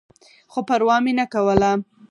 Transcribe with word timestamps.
خو 0.51 0.59
پروا 0.67 0.95
مې 1.03 1.13
نه 1.19 1.25
کوله. 1.33 1.71